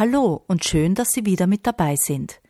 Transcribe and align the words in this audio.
Hallo 0.00 0.42
und 0.46 0.64
schön, 0.64 0.94
dass 0.94 1.10
Sie 1.10 1.26
wieder 1.26 1.46
mit 1.46 1.66
dabei 1.66 1.94
sind. 1.94 2.40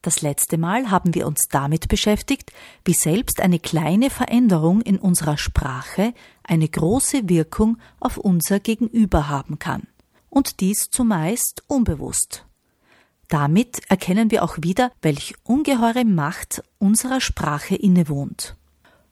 Das 0.00 0.22
letzte 0.22 0.58
Mal 0.58 0.92
haben 0.92 1.12
wir 1.12 1.26
uns 1.26 1.48
damit 1.50 1.88
beschäftigt, 1.88 2.52
wie 2.84 2.92
selbst 2.92 3.40
eine 3.40 3.58
kleine 3.58 4.10
Veränderung 4.10 4.80
in 4.80 4.96
unserer 4.96 5.36
Sprache 5.36 6.14
eine 6.44 6.68
große 6.68 7.28
Wirkung 7.28 7.78
auf 7.98 8.16
unser 8.16 8.60
Gegenüber 8.60 9.28
haben 9.28 9.58
kann. 9.58 9.88
Und 10.28 10.60
dies 10.60 10.88
zumeist 10.88 11.64
unbewusst. 11.66 12.46
Damit 13.26 13.80
erkennen 13.88 14.30
wir 14.30 14.44
auch 14.44 14.58
wieder, 14.60 14.92
welch 15.02 15.34
ungeheure 15.42 16.04
Macht 16.04 16.62
unserer 16.78 17.20
Sprache 17.20 17.74
innewohnt. 17.74 18.54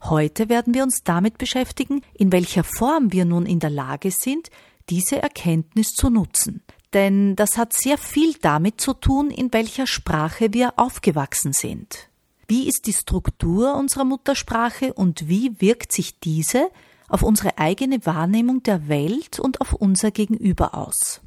Heute 0.04 0.48
werden 0.48 0.72
wir 0.72 0.84
uns 0.84 1.02
damit 1.02 1.36
beschäftigen, 1.36 2.02
in 2.14 2.30
welcher 2.30 2.62
Form 2.62 3.12
wir 3.12 3.24
nun 3.24 3.44
in 3.44 3.58
der 3.58 3.70
Lage 3.70 4.12
sind, 4.16 4.50
diese 4.88 5.20
Erkenntnis 5.20 5.88
zu 5.88 6.10
nutzen, 6.10 6.62
denn 6.94 7.36
das 7.36 7.56
hat 7.56 7.72
sehr 7.72 7.98
viel 7.98 8.34
damit 8.40 8.80
zu 8.80 8.94
tun, 8.94 9.30
in 9.30 9.52
welcher 9.52 9.86
Sprache 9.86 10.52
wir 10.52 10.74
aufgewachsen 10.76 11.52
sind. 11.52 12.08
Wie 12.46 12.66
ist 12.66 12.86
die 12.86 12.94
Struktur 12.94 13.74
unserer 13.74 14.04
Muttersprache 14.04 14.94
und 14.94 15.28
wie 15.28 15.60
wirkt 15.60 15.92
sich 15.92 16.18
diese 16.18 16.70
auf 17.08 17.22
unsere 17.22 17.58
eigene 17.58 18.04
Wahrnehmung 18.06 18.62
der 18.62 18.88
Welt 18.88 19.38
und 19.38 19.60
auf 19.60 19.74
unser 19.74 20.10
Gegenüber 20.10 20.74
aus? 20.74 21.20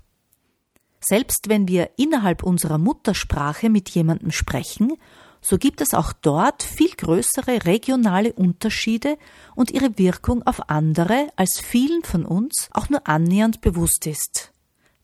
Selbst 0.99 1.49
wenn 1.49 1.67
wir 1.67 1.91
innerhalb 1.97 2.43
unserer 2.43 2.77
Muttersprache 2.77 3.69
mit 3.69 3.89
jemandem 3.89 4.31
sprechen, 4.31 4.93
so 5.41 5.57
gibt 5.57 5.81
es 5.81 5.95
auch 5.95 6.13
dort 6.13 6.61
viel 6.61 6.91
größere 6.91 7.65
regionale 7.65 8.33
Unterschiede 8.33 9.17
und 9.55 9.71
ihre 9.71 9.97
Wirkung 9.97 10.43
auf 10.43 10.69
andere, 10.69 11.29
als 11.35 11.59
vielen 11.59 12.03
von 12.03 12.25
uns 12.25 12.69
auch 12.73 12.89
nur 12.89 13.07
annähernd 13.07 13.61
bewusst 13.61 14.05
ist. 14.05 14.50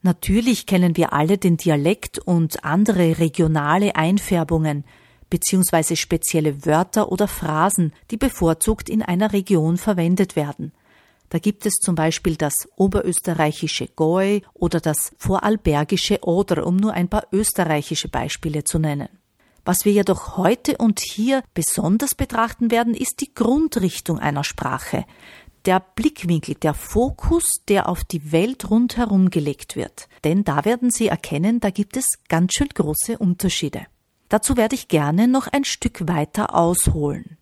Natürlich 0.02 0.66
kennen 0.66 0.95
wir 0.95 1.14
alle 1.14 1.38
den 1.38 1.58
Dialekt 1.58 2.20
und 2.20 2.64
andere 2.64 3.20
regionale 3.20 3.95
Einfärbungen 3.95 4.84
beziehungsweise 5.30 5.95
spezielle 5.95 6.66
Wörter 6.66 7.12
oder 7.12 7.28
Phrasen, 7.28 7.94
die 8.12 8.18
bevorzugt 8.18 8.90
in 8.90 9.02
einer 9.02 9.34
Region 9.34 9.78
verwendet 9.78 10.36
werden. 10.36 10.72
Da 11.30 11.40
gibt 11.40 11.66
es 11.66 11.73
zum 11.73 11.95
Beispiel 11.95 12.38
das 12.38 12.70
oberösterreichische 12.78 13.88
Goi 13.88 14.42
oder 14.53 14.80
das 14.80 15.12
vorarlbergische 15.18 16.20
Oder, 16.22 16.66
um 16.66 16.78
nur 16.78 16.94
ein 16.94 17.09
paar 17.09 17.28
österreichische 17.34 18.08
Beispiele 18.08 18.64
zu 18.64 18.80
nennen. 18.80 19.09
Was 19.66 19.84
wir 19.84 19.92
jedoch 19.92 20.38
heute 20.38 20.78
und 20.78 21.02
hier 21.02 21.44
besonders 21.53 22.16
betrachten 22.16 22.72
werden, 22.72 22.94
ist 22.94 23.20
die 23.20 23.34
Grundrichtung 23.34 24.18
einer 24.18 24.46
Sprache, 24.46 25.03
der 25.66 25.79
Blickwinkel, 25.79 26.56
der 26.56 26.73
Fokus, 26.73 27.44
der 27.68 27.90
auf 27.90 28.03
die 28.03 28.31
Welt 28.31 28.69
rundherum 28.69 29.29
gelegt 29.29 29.75
wird. 29.75 30.07
Denn 30.23 30.44
da 30.44 30.66
werden 30.66 30.91
Sie 30.91 31.07
erkennen, 31.07 31.59
da 31.59 31.69
gibt 31.69 31.97
es 31.97 32.19
ganz 32.29 32.53
schön 32.53 32.69
große 32.69 33.18
Unterschiede. 33.18 33.85
Dazu 34.29 34.57
werde 34.57 34.75
ich 34.75 34.88
gerne 34.88 35.28
noch 35.28 35.47
ein 35.47 35.63
Stück 35.63 36.07
weiter 36.07 36.56
ausholen. 36.56 37.38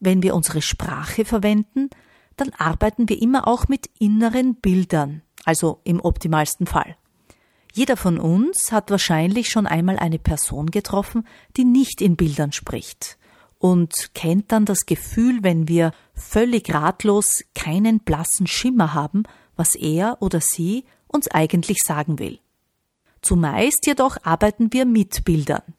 Wenn 0.00 0.22
wir 0.22 0.34
unsere 0.34 0.62
Sprache 0.62 1.24
verwenden, 1.24 1.90
dann 2.36 2.50
arbeiten 2.56 3.08
wir 3.08 3.20
immer 3.20 3.48
auch 3.48 3.68
mit 3.68 3.90
inneren 3.98 4.54
Bildern, 4.54 5.22
also 5.44 5.80
im 5.84 6.00
optimalsten 6.00 6.66
Fall. 6.66 6.96
Jeder 7.72 7.96
von 7.96 8.18
uns 8.18 8.72
hat 8.72 8.90
wahrscheinlich 8.90 9.50
schon 9.50 9.66
einmal 9.66 9.98
eine 9.98 10.18
Person 10.18 10.70
getroffen, 10.70 11.26
die 11.56 11.64
nicht 11.64 12.00
in 12.00 12.16
Bildern 12.16 12.52
spricht 12.52 13.17
und 13.58 14.14
kennt 14.14 14.52
dann 14.52 14.64
das 14.64 14.86
Gefühl, 14.86 15.42
wenn 15.42 15.68
wir 15.68 15.92
völlig 16.14 16.72
ratlos 16.72 17.44
keinen 17.54 18.00
blassen 18.00 18.46
Schimmer 18.46 18.94
haben, 18.94 19.24
was 19.56 19.74
er 19.74 20.18
oder 20.20 20.40
sie 20.40 20.84
uns 21.08 21.28
eigentlich 21.28 21.78
sagen 21.84 22.18
will. 22.18 22.38
Zumeist 23.20 23.86
jedoch 23.86 24.16
arbeiten 24.22 24.72
wir 24.72 24.86
mit 24.86 25.24
Bildern. 25.24 25.74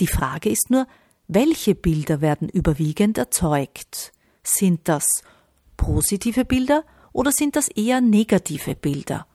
Die 0.00 0.06
Frage 0.06 0.48
ist 0.48 0.70
nur, 0.70 0.86
welche 1.28 1.74
Bilder 1.74 2.20
werden 2.20 2.48
überwiegend 2.48 3.18
erzeugt? 3.18 4.12
Sind 4.42 4.88
das 4.88 5.04
positive 5.76 6.44
Bilder 6.44 6.84
oder 7.12 7.32
sind 7.32 7.54
das 7.54 7.68
eher 7.68 8.00
negative 8.00 8.74
Bilder? 8.74 9.26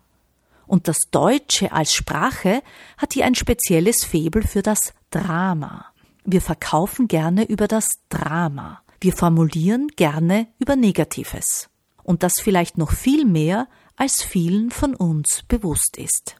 Und 0.65 0.87
das 0.87 0.97
Deutsche 1.11 1.71
als 1.71 1.93
Sprache 1.93 2.63
hat 2.97 3.13
hier 3.13 3.25
ein 3.25 3.35
spezielles 3.35 4.03
Febel 4.03 4.41
für 4.41 4.63
das 4.63 4.93
Drama. 5.11 5.85
Wir 6.25 6.41
verkaufen 6.41 7.07
gerne 7.07 7.47
über 7.47 7.67
das 7.67 7.87
Drama. 8.09 8.81
Wir 8.99 9.13
formulieren 9.13 9.89
gerne 9.89 10.47
über 10.57 10.75
Negatives. 10.75 11.69
Und 12.01 12.23
das 12.23 12.39
vielleicht 12.41 12.79
noch 12.79 12.91
viel 12.91 13.25
mehr, 13.25 13.67
als 13.95 14.23
vielen 14.23 14.71
von 14.71 14.95
uns 14.95 15.43
bewusst 15.47 15.97
ist. 15.97 16.37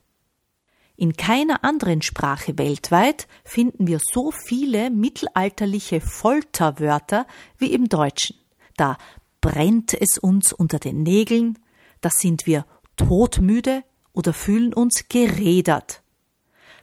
In 0.97 1.13
keiner 1.13 1.63
anderen 1.63 2.01
Sprache 2.01 2.57
weltweit 2.57 3.27
finden 3.43 3.85
wir 3.85 3.99
so 4.01 4.31
viele 4.31 4.89
mittelalterliche 4.89 6.01
Folterwörter 6.01 7.27
wie 7.57 7.71
im 7.71 7.87
Deutschen. 7.87 8.37
Da 8.77 8.97
brennt 9.39 9.93
es 9.93 10.17
uns 10.17 10.51
unter 10.51 10.79
den 10.79 11.03
Nägeln, 11.03 11.59
da 12.01 12.09
sind 12.09 12.47
wir 12.47 12.65
todmüde 12.95 13.83
oder 14.13 14.33
fühlen 14.33 14.73
uns 14.73 15.09
gerädert. 15.09 16.01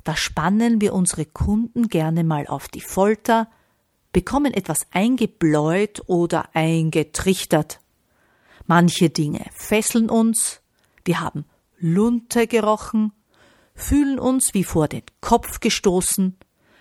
Da 0.04 0.16
spannen 0.16 0.80
wir 0.80 0.94
unsere 0.94 1.24
Kunden 1.24 1.88
gerne 1.88 2.24
mal 2.24 2.46
auf 2.46 2.68
die 2.68 2.80
Folter, 2.80 3.48
bekommen 4.12 4.52
etwas 4.52 4.86
eingebläut 4.90 6.02
oder 6.06 6.48
eingetrichtert. 6.54 7.80
Manche 8.66 9.10
Dinge 9.10 9.44
fesseln 9.52 10.10
uns, 10.10 10.60
wir 11.04 11.20
haben 11.20 11.44
Lunte 11.78 12.46
gerochen, 12.46 13.12
fühlen 13.74 14.18
uns 14.18 14.54
wie 14.54 14.64
vor 14.64 14.88
den 14.88 15.02
Kopf 15.20 15.60
gestoßen, 15.60 16.36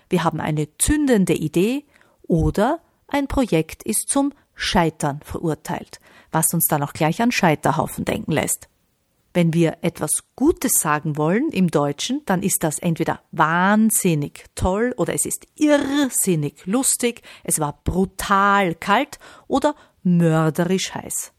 wir 0.08 0.24
haben 0.24 0.40
eine 0.40 0.68
zündende 0.76 1.32
Idee 1.32 1.86
oder 2.22 2.80
ein 3.08 3.28
Projekt 3.28 3.82
ist 3.82 4.08
zum 4.08 4.32
Scheitern 4.54 5.20
verurteilt, 5.24 6.00
was 6.30 6.52
uns 6.52 6.66
dann 6.66 6.82
auch 6.82 6.92
gleich 6.92 7.22
an 7.22 7.32
Scheiterhaufen 7.32 8.04
denken 8.04 8.32
lässt. 8.32 8.68
Wenn 9.34 9.54
wir 9.54 9.78
etwas 9.80 10.10
Gutes 10.36 10.72
sagen 10.74 11.16
wollen 11.16 11.48
im 11.50 11.68
Deutschen, 11.68 12.20
dann 12.26 12.42
ist 12.42 12.62
das 12.62 12.78
entweder 12.78 13.20
wahnsinnig 13.30 14.44
toll 14.54 14.92
oder 14.96 15.14
es 15.14 15.24
ist 15.24 15.46
irrsinnig 15.56 16.66
lustig, 16.66 17.22
es 17.42 17.58
war 17.58 17.80
brutal 17.84 18.74
kalt 18.74 19.18
oder 19.48 19.74
mörderisch 20.02 20.94
heiß. 20.94 21.32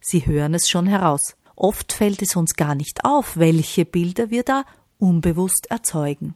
Sie 0.00 0.24
hören 0.24 0.54
es 0.54 0.70
schon 0.70 0.86
heraus. 0.86 1.36
Oft 1.54 1.92
fällt 1.92 2.22
es 2.22 2.36
uns 2.36 2.54
gar 2.54 2.74
nicht 2.74 3.04
auf, 3.04 3.36
welche 3.36 3.84
Bilder 3.84 4.30
wir 4.30 4.44
da 4.44 4.64
unbewusst 4.98 5.66
erzeugen. 5.70 6.34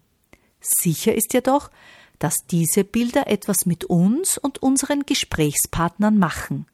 Sicher 0.61 1.14
ist 1.14 1.32
jedoch, 1.32 1.70
dass 2.19 2.46
diese 2.50 2.84
Bilder 2.84 3.28
etwas 3.28 3.64
mit 3.64 3.84
uns 3.84 4.37
und 4.37 4.62
unseren 4.62 5.06
Gesprächspartnern 5.06 6.19
machen. 6.19 6.67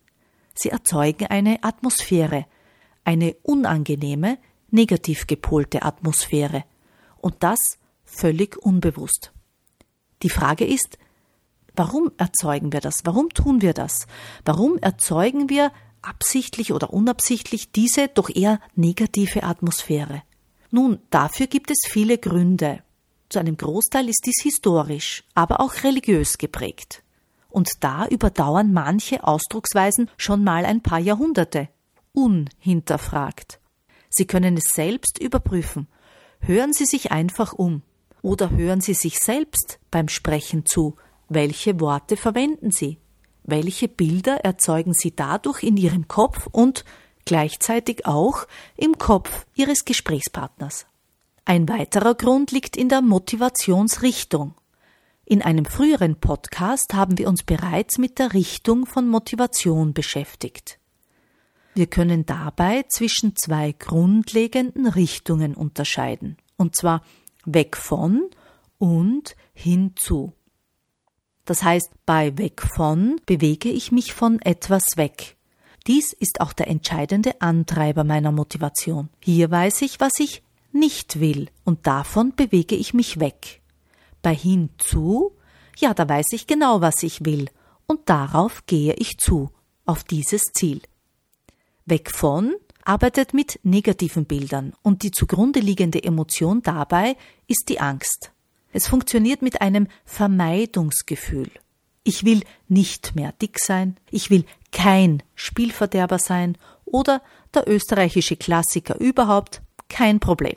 Sie 0.54 0.70
erzeugen 0.70 1.26
eine 1.26 1.62
Atmosphäre, 1.62 2.46
eine 3.08 3.34
unangenehme, 3.42 4.36
negativ 4.70 5.26
gepolte 5.26 5.82
Atmosphäre. 5.82 6.64
Und 7.16 7.36
das 7.38 7.58
völlig 8.04 8.58
unbewusst. 8.58 9.32
Die 10.22 10.28
Frage 10.28 10.66
ist, 10.66 10.98
warum 11.74 12.12
erzeugen 12.18 12.70
wir 12.70 12.82
das? 12.82 13.06
Warum 13.06 13.30
tun 13.30 13.62
wir 13.62 13.72
das? 13.72 14.06
Warum 14.44 14.76
erzeugen 14.76 15.48
wir 15.48 15.72
absichtlich 16.02 16.74
oder 16.74 16.92
unabsichtlich 16.92 17.72
diese 17.72 18.08
doch 18.08 18.28
eher 18.28 18.60
negative 18.74 19.42
Atmosphäre? 19.42 20.22
Nun, 20.70 20.98
dafür 21.08 21.46
gibt 21.46 21.70
es 21.70 21.78
viele 21.88 22.18
Gründe. 22.18 22.82
Zu 23.30 23.38
einem 23.38 23.56
Großteil 23.56 24.06
ist 24.10 24.20
dies 24.26 24.42
historisch, 24.42 25.24
aber 25.34 25.60
auch 25.60 25.82
religiös 25.82 26.36
geprägt. 26.36 27.02
Und 27.48 27.70
da 27.80 28.06
überdauern 28.06 28.74
manche 28.74 29.24
Ausdrucksweisen 29.26 30.10
schon 30.18 30.44
mal 30.44 30.66
ein 30.66 30.82
paar 30.82 30.98
Jahrhunderte 30.98 31.70
unhinterfragt. 32.18 33.60
Sie 34.08 34.26
können 34.26 34.56
es 34.56 34.72
selbst 34.74 35.18
überprüfen. 35.20 35.86
Hören 36.40 36.72
Sie 36.72 36.84
sich 36.84 37.12
einfach 37.12 37.52
um 37.52 37.82
oder 38.22 38.50
hören 38.50 38.80
Sie 38.80 38.94
sich 38.94 39.20
selbst 39.20 39.78
beim 39.92 40.08
Sprechen 40.08 40.66
zu. 40.66 40.96
Welche 41.28 41.78
Worte 41.78 42.16
verwenden 42.16 42.72
Sie? 42.72 42.98
Welche 43.44 43.86
Bilder 43.86 44.38
erzeugen 44.44 44.94
Sie 44.94 45.14
dadurch 45.14 45.62
in 45.62 45.76
Ihrem 45.76 46.08
Kopf 46.08 46.48
und 46.50 46.84
gleichzeitig 47.24 48.04
auch 48.04 48.46
im 48.76 48.98
Kopf 48.98 49.46
Ihres 49.54 49.84
Gesprächspartners? 49.84 50.86
Ein 51.44 51.68
weiterer 51.68 52.14
Grund 52.14 52.50
liegt 52.50 52.76
in 52.76 52.88
der 52.88 53.00
Motivationsrichtung. 53.00 54.54
In 55.24 55.42
einem 55.42 55.66
früheren 55.66 56.16
Podcast 56.16 56.94
haben 56.94 57.16
wir 57.16 57.28
uns 57.28 57.44
bereits 57.44 57.96
mit 57.96 58.18
der 58.18 58.32
Richtung 58.32 58.86
von 58.86 59.08
Motivation 59.08 59.92
beschäftigt. 59.94 60.78
Wir 61.78 61.86
können 61.86 62.26
dabei 62.26 62.82
zwischen 62.88 63.36
zwei 63.36 63.70
grundlegenden 63.70 64.88
Richtungen 64.88 65.54
unterscheiden, 65.54 66.36
und 66.56 66.74
zwar 66.74 67.04
weg 67.44 67.76
von 67.76 68.30
und 68.78 69.36
hinzu. 69.52 70.32
Das 71.44 71.62
heißt, 71.62 71.92
bei 72.04 72.36
weg 72.36 72.62
von 72.62 73.20
bewege 73.26 73.68
ich 73.68 73.92
mich 73.92 74.12
von 74.12 74.42
etwas 74.42 74.82
weg. 74.96 75.36
Dies 75.86 76.12
ist 76.12 76.40
auch 76.40 76.52
der 76.52 76.66
entscheidende 76.66 77.40
Antreiber 77.40 78.02
meiner 78.02 78.32
Motivation. 78.32 79.08
Hier 79.22 79.48
weiß 79.48 79.82
ich, 79.82 80.00
was 80.00 80.18
ich 80.18 80.42
nicht 80.72 81.20
will, 81.20 81.48
und 81.62 81.86
davon 81.86 82.34
bewege 82.34 82.74
ich 82.74 82.92
mich 82.92 83.20
weg. 83.20 83.62
Bei 84.20 84.34
hinzu, 84.34 85.30
ja, 85.78 85.94
da 85.94 86.08
weiß 86.08 86.32
ich 86.32 86.48
genau, 86.48 86.80
was 86.80 87.04
ich 87.04 87.24
will, 87.24 87.48
und 87.86 88.00
darauf 88.08 88.66
gehe 88.66 88.94
ich 88.94 89.16
zu, 89.18 89.50
auf 89.86 90.02
dieses 90.02 90.42
Ziel. 90.52 90.82
Weg 91.90 92.10
von 92.10 92.54
arbeitet 92.84 93.34
mit 93.34 93.60
negativen 93.64 94.24
Bildern, 94.24 94.72
und 94.82 95.02
die 95.02 95.10
zugrunde 95.10 95.60
liegende 95.60 96.02
Emotion 96.02 96.62
dabei 96.62 97.16
ist 97.46 97.68
die 97.68 97.80
Angst. 97.80 98.32
Es 98.72 98.86
funktioniert 98.86 99.42
mit 99.42 99.60
einem 99.60 99.88
Vermeidungsgefühl. 100.04 101.50
Ich 102.04 102.24
will 102.24 102.42
nicht 102.68 103.14
mehr 103.14 103.32
dick 103.32 103.58
sein, 103.58 103.96
ich 104.10 104.30
will 104.30 104.44
kein 104.72 105.22
Spielverderber 105.34 106.18
sein 106.18 106.56
oder 106.86 107.22
der 107.54 107.68
österreichische 107.68 108.36
Klassiker 108.36 108.98
überhaupt, 108.98 109.60
kein 109.88 110.20
Problem. 110.20 110.56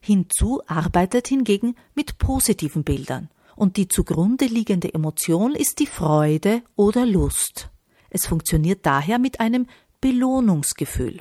Hinzu 0.00 0.62
arbeitet 0.66 1.28
hingegen 1.28 1.76
mit 1.94 2.18
positiven 2.18 2.84
Bildern 2.84 3.28
und 3.56 3.76
die 3.76 3.88
zugrunde 3.88 4.46
liegende 4.46 4.92
Emotion 4.92 5.54
ist 5.54 5.78
die 5.78 5.86
Freude 5.86 6.62
oder 6.76 7.06
Lust. 7.06 7.70
Es 8.10 8.26
funktioniert 8.26 8.86
daher 8.86 9.18
mit 9.18 9.40
einem 9.40 9.66
Belohnungsgefühl. 10.00 11.20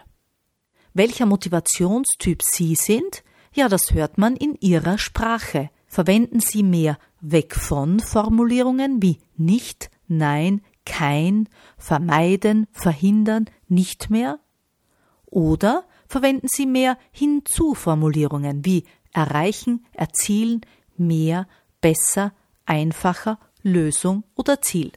Welcher 0.94 1.26
Motivationstyp 1.26 2.42
Sie 2.42 2.76
sind, 2.76 3.24
ja, 3.54 3.70
das 3.70 3.94
hört 3.94 4.18
man 4.18 4.36
in 4.36 4.56
Ihrer 4.60 4.98
Sprache. 4.98 5.70
Verwenden 5.88 6.40
Sie 6.40 6.64
mehr 6.64 6.98
weg 7.22 7.56
von 7.56 8.00
Formulierungen 8.00 9.02
wie 9.02 9.20
nicht, 9.38 9.90
nein, 10.08 10.62
kein, 10.86 11.50
vermeiden, 11.78 12.68
verhindern, 12.72 13.46
nicht 13.68 14.10
mehr? 14.10 14.40
Oder 15.26 15.86
verwenden 16.08 16.48
Sie 16.48 16.66
mehr 16.66 16.98
Hinzu-Formulierungen 17.12 18.64
wie 18.66 18.86
erreichen, 19.14 19.86
erzielen, 19.94 20.62
mehr, 20.98 21.48
besser, 21.82 22.34
einfacher, 22.66 23.40
Lösung 23.64 24.24
oder 24.36 24.62
Ziel. 24.62 24.92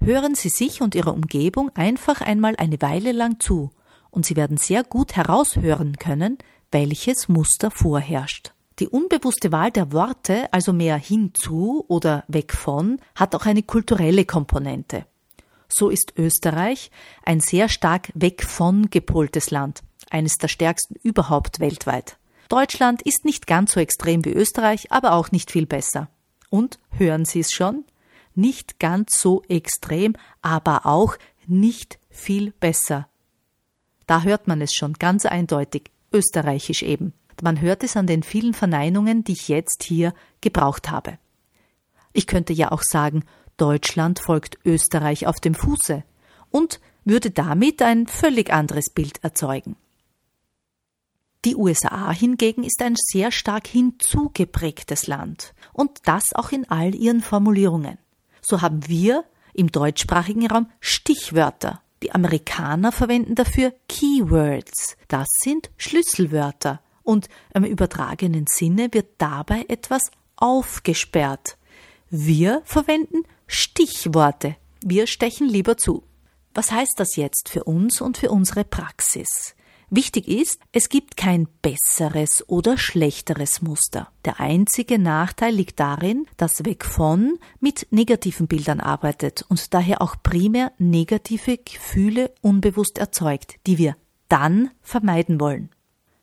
Hören 0.00 0.34
Sie 0.34 0.48
sich 0.48 0.80
und 0.80 0.94
Ihrer 0.94 1.12
Umgebung 1.12 1.70
einfach 1.74 2.20
einmal 2.20 2.54
eine 2.56 2.80
Weile 2.80 3.12
lang 3.12 3.40
zu, 3.40 3.70
und 4.10 4.24
Sie 4.24 4.36
werden 4.36 4.56
sehr 4.56 4.84
gut 4.84 5.16
heraushören 5.16 5.96
können, 5.96 6.38
welches 6.70 7.28
Muster 7.28 7.70
vorherrscht. 7.70 8.52
Die 8.78 8.88
unbewusste 8.88 9.50
Wahl 9.50 9.70
der 9.70 9.92
Worte, 9.92 10.52
also 10.52 10.72
mehr 10.72 10.96
hinzu 10.96 11.84
oder 11.88 12.24
weg 12.28 12.52
von, 12.52 13.00
hat 13.16 13.34
auch 13.34 13.44
eine 13.44 13.62
kulturelle 13.62 14.24
Komponente. 14.24 15.04
So 15.68 15.90
ist 15.90 16.14
Österreich 16.16 16.90
ein 17.24 17.40
sehr 17.40 17.68
stark 17.68 18.10
weg 18.14 18.44
von 18.44 18.88
gepoltes 18.90 19.50
Land 19.50 19.82
eines 20.10 20.36
der 20.36 20.48
stärksten 20.48 20.94
überhaupt 21.02 21.60
weltweit. 21.60 22.18
Deutschland 22.48 23.02
ist 23.02 23.24
nicht 23.24 23.46
ganz 23.46 23.72
so 23.72 23.80
extrem 23.80 24.24
wie 24.24 24.32
Österreich, 24.32 24.90
aber 24.90 25.12
auch 25.12 25.32
nicht 25.32 25.50
viel 25.50 25.66
besser. 25.66 26.08
Und 26.48 26.78
hören 26.92 27.26
Sie 27.26 27.40
es 27.40 27.52
schon? 27.52 27.84
Nicht 28.38 28.78
ganz 28.78 29.18
so 29.18 29.42
extrem, 29.48 30.14
aber 30.42 30.86
auch 30.86 31.16
nicht 31.48 31.98
viel 32.08 32.52
besser. 32.52 33.08
Da 34.06 34.22
hört 34.22 34.46
man 34.46 34.60
es 34.60 34.72
schon 34.74 34.92
ganz 34.92 35.26
eindeutig, 35.26 35.90
österreichisch 36.12 36.84
eben. 36.84 37.14
Man 37.42 37.60
hört 37.60 37.82
es 37.82 37.96
an 37.96 38.06
den 38.06 38.22
vielen 38.22 38.54
Verneinungen, 38.54 39.24
die 39.24 39.32
ich 39.32 39.48
jetzt 39.48 39.82
hier 39.82 40.14
gebraucht 40.40 40.88
habe. 40.88 41.18
Ich 42.12 42.28
könnte 42.28 42.52
ja 42.52 42.70
auch 42.70 42.82
sagen, 42.84 43.24
Deutschland 43.56 44.20
folgt 44.20 44.56
Österreich 44.64 45.26
auf 45.26 45.40
dem 45.40 45.56
Fuße 45.56 46.04
und 46.52 46.80
würde 47.04 47.32
damit 47.32 47.82
ein 47.82 48.06
völlig 48.06 48.52
anderes 48.52 48.90
Bild 48.90 49.18
erzeugen. 49.24 49.74
Die 51.44 51.56
USA 51.56 52.12
hingegen 52.12 52.62
ist 52.62 52.80
ein 52.82 52.94
sehr 52.96 53.32
stark 53.32 53.66
hinzugeprägtes 53.66 55.08
Land 55.08 55.54
und 55.72 55.90
das 56.04 56.22
auch 56.36 56.52
in 56.52 56.70
all 56.70 56.94
ihren 56.94 57.20
Formulierungen. 57.20 57.98
So 58.48 58.62
haben 58.62 58.88
wir 58.88 59.24
im 59.52 59.70
deutschsprachigen 59.70 60.46
Raum 60.46 60.70
Stichwörter. 60.80 61.82
Die 62.02 62.12
Amerikaner 62.12 62.92
verwenden 62.92 63.34
dafür 63.34 63.74
Keywords. 63.90 64.96
Das 65.06 65.26
sind 65.42 65.70
Schlüsselwörter. 65.76 66.80
Und 67.02 67.28
im 67.52 67.64
übertragenen 67.64 68.46
Sinne 68.48 68.88
wird 68.92 69.08
dabei 69.18 69.66
etwas 69.68 70.10
aufgesperrt. 70.36 71.58
Wir 72.08 72.62
verwenden 72.64 73.24
Stichworte. 73.46 74.56
Wir 74.82 75.06
stechen 75.06 75.46
lieber 75.46 75.76
zu. 75.76 76.04
Was 76.54 76.72
heißt 76.72 76.94
das 76.96 77.16
jetzt 77.16 77.50
für 77.50 77.64
uns 77.64 78.00
und 78.00 78.16
für 78.16 78.30
unsere 78.30 78.64
Praxis? 78.64 79.54
Wichtig 79.90 80.28
ist, 80.28 80.60
es 80.70 80.90
gibt 80.90 81.16
kein 81.16 81.48
besseres 81.62 82.44
oder 82.46 82.76
schlechteres 82.76 83.62
Muster. 83.62 84.08
Der 84.26 84.38
einzige 84.38 84.98
Nachteil 84.98 85.54
liegt 85.54 85.80
darin, 85.80 86.26
dass 86.36 86.66
Weg 86.66 86.84
von 86.84 87.38
mit 87.58 87.86
negativen 87.90 88.48
Bildern 88.48 88.80
arbeitet 88.80 89.46
und 89.48 89.72
daher 89.72 90.02
auch 90.02 90.16
primär 90.22 90.72
negative 90.76 91.56
Gefühle 91.56 92.34
unbewusst 92.42 92.98
erzeugt, 92.98 93.56
die 93.66 93.78
wir 93.78 93.96
dann 94.28 94.70
vermeiden 94.82 95.40
wollen. 95.40 95.70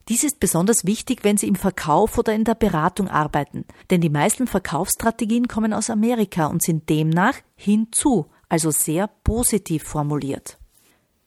Dies 0.10 0.24
ist 0.24 0.40
besonders 0.40 0.86
wichtig, 0.86 1.24
wenn 1.24 1.38
Sie 1.38 1.48
im 1.48 1.56
Verkauf 1.56 2.20
oder 2.20 2.36
in 2.36 2.44
der 2.44 2.54
Beratung 2.54 3.08
arbeiten, 3.08 3.66
denn 3.90 4.02
die 4.02 4.12
meisten 4.12 4.46
Verkaufsstrategien 4.46 5.48
kommen 5.48 5.74
aus 5.74 5.90
Amerika 5.90 6.46
und 6.46 6.62
sind 6.62 6.88
demnach 6.88 7.34
hinzu, 7.56 8.28
also 8.48 8.70
sehr 8.70 9.08
positiv 9.24 9.82
formuliert. 9.82 10.60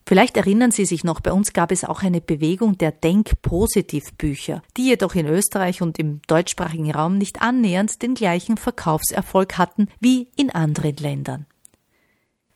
Vielleicht 0.09 0.37
erinnern 0.37 0.71
Sie 0.71 0.85
sich 0.85 1.03
noch, 1.03 1.19
bei 1.19 1.31
uns 1.31 1.53
gab 1.53 1.71
es 1.71 1.83
auch 1.83 2.01
eine 2.01 2.19
Bewegung 2.19 2.79
der 2.79 2.91
Denk-Positiv-Bücher, 2.91 4.63
die 4.75 4.87
jedoch 4.87 5.13
in 5.13 5.27
Österreich 5.27 5.83
und 5.83 5.99
im 5.99 6.23
deutschsprachigen 6.25 6.89
Raum 6.89 7.19
nicht 7.19 7.43
annähernd 7.43 8.01
den 8.01 8.15
gleichen 8.15 8.57
Verkaufserfolg 8.57 9.59
hatten 9.59 9.87
wie 9.99 10.31
in 10.35 10.49
anderen 10.49 10.95
Ländern. 10.95 11.45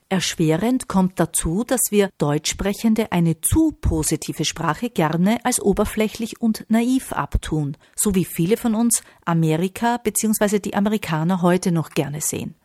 Erschwerend 0.09 0.87
kommt 0.87 1.19
dazu, 1.19 1.63
dass 1.63 1.91
wir 1.91 2.09
Deutschsprechende 2.17 3.11
eine 3.11 3.39
zu 3.39 3.71
positive 3.79 4.45
Sprache 4.45 4.89
gerne 4.89 5.37
als 5.45 5.61
oberflächlich 5.61 6.41
und 6.41 6.65
naiv 6.69 7.13
abtun, 7.13 7.77
so 7.95 8.15
wie 8.15 8.25
viele 8.25 8.57
von 8.57 8.73
uns 8.73 9.03
Amerika 9.25 9.97
bzw. 9.97 10.57
die 10.57 10.73
Amerikaner 10.73 11.43
heute 11.43 11.71
noch 11.71 11.91
gerne 11.91 12.19
sehen. 12.19 12.55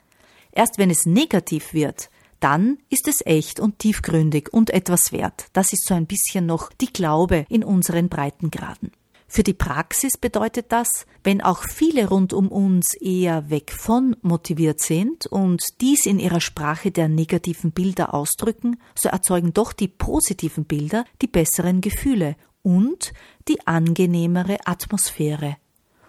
Erst 0.50 0.78
wenn 0.78 0.88
es 0.88 1.04
negativ 1.04 1.75
wird, 1.75 2.09
dann 2.40 2.78
ist 2.88 3.09
es 3.09 3.25
echt 3.25 3.61
und 3.61 3.78
tiefgründig 3.78 4.52
und 4.52 4.71
etwas 4.71 5.12
wert. 5.12 5.47
Das 5.52 5.73
ist 5.73 5.87
so 5.87 5.95
ein 5.95 6.07
bisschen 6.07 6.47
noch 6.47 6.73
die 6.73 6.92
Glaube 6.92 7.47
in 7.49 7.64
unseren 7.64 8.09
Breitengraden. 8.09 8.92
Für 9.30 9.42
die 9.42 9.52
Praxis 9.52 10.16
bedeutet 10.16 10.73
das, 10.73 11.07
wenn 11.23 11.42
auch 11.42 11.62
viele 11.62 12.09
rund 12.09 12.33
um 12.33 12.49
uns 12.49 12.95
eher 12.95 13.50
weg 13.50 13.71
von 13.71 14.16
motiviert 14.23 14.80
sind 14.80 15.26
und 15.26 15.62
dies 15.83 16.07
in 16.07 16.18
ihrer 16.18 16.40
Sprache 16.40 16.90
der 16.90 17.09
negativen 17.09 17.73
Bilder 17.73 18.14
ausdrücken, 18.14 18.80
so 18.95 19.11
erzeugen 19.11 19.52
doch 19.52 19.75
die 19.75 19.88
positiven 19.88 20.64
Bilder 20.64 21.04
die 21.21 21.26
besseren 21.26 21.83
Gefühle 21.83 22.37
und 22.62 23.12
die 23.49 23.66
angenehmere 23.66 24.57
Atmosphäre. 24.64 25.59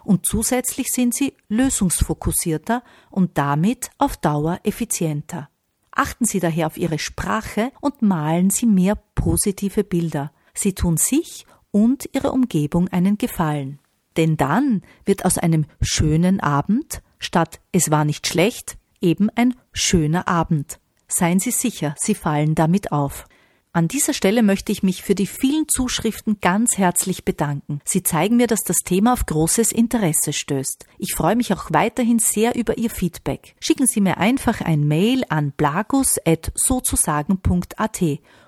Und 0.05 0.25
zusätzlich 0.25 0.87
sind 0.87 1.13
sie 1.13 1.33
lösungsfokussierter 1.49 2.83
und 3.11 3.37
damit 3.37 3.91
auf 3.97 4.15
Dauer 4.15 4.61
effizienter. 4.63 5.49
Achten 5.99 6.23
Sie 6.23 6.39
daher 6.39 6.67
auf 6.67 6.77
Ihre 6.77 6.97
Sprache 6.97 7.73
und 7.81 8.01
malen 8.01 8.51
Sie 8.51 8.65
mehr 8.65 8.95
positive 9.15 9.83
Bilder. 9.83 10.31
Sie 10.53 10.71
tun 10.71 10.95
sich 10.95 11.45
und 11.71 12.07
Ihrer 12.13 12.31
Umgebung 12.31 12.87
einen 12.87 13.17
Gefallen. 13.17 13.79
Denn 14.15 14.37
dann 14.37 14.81
wird 15.03 15.25
aus 15.25 15.37
einem 15.37 15.65
schönen 15.81 16.39
Abend 16.39 17.01
statt 17.19 17.59
es 17.73 17.91
war 17.91 18.05
nicht 18.05 18.27
schlecht 18.27 18.77
eben 19.01 19.29
ein 19.35 19.55
schöner 19.73 20.29
Abend. 20.29 20.79
Seien 21.09 21.39
Sie 21.39 21.51
sicher, 21.51 21.95
Sie 21.97 22.15
fallen 22.15 22.55
damit 22.55 22.93
auf. 22.93 23.25
An 23.71 23.87
dieser 23.87 24.13
Stelle 24.13 24.41
möchte 24.41 24.71
ich 24.71 24.81
mich 24.81 25.03
für 25.03 25.13
die 25.13 25.27
vielen 25.27 25.67
Zuschriften 25.67 26.39
ganz 26.41 26.79
herzlich 26.79 27.23
bedanken. 27.23 27.81
Sie 27.85 28.01
zeigen 28.01 28.37
mir, 28.37 28.47
dass 28.47 28.63
das 28.63 28.77
Thema 28.77 29.13
auf 29.13 29.27
großes 29.27 29.71
Interesse 29.71 30.33
stößt. 30.33 30.87
Ich 30.97 31.13
freue 31.13 31.35
mich 31.35 31.53
auch 31.53 31.69
weiterhin 31.71 32.17
sehr 32.17 32.55
über 32.55 32.79
Ihr 32.79 32.89
Feedback. 32.89 33.55
Schicken 33.59 33.85
Sie 33.85 34.01
mir 34.01 34.17
einfach 34.17 34.61
ein 34.61 34.87
Mail 34.87 35.23
an 35.29 35.51
blagus.sozusagen.at 35.51 38.03